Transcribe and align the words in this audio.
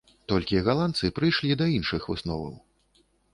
Толькі 0.31 0.61
галандцы 0.67 1.11
прыйшлі 1.19 1.59
да 1.61 1.67
іншых 1.77 2.09
высноваў. 2.13 2.57